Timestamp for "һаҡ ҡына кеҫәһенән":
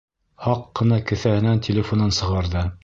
0.45-1.65